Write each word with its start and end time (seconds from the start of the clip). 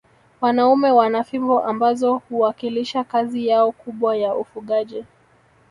Wanaume 0.41 0.91
wana 0.91 1.23
fimbo 1.23 1.59
ambazo 1.63 2.17
huwakilisha 2.17 3.03
kazi 3.03 3.47
yao 3.47 3.71
kubwa 3.71 4.17
ya 4.17 4.35
ufugaji 4.35 5.05